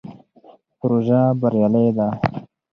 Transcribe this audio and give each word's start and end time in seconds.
پروژه 0.79 1.19
بریالۍ 1.41 1.87
ده. 1.97 2.07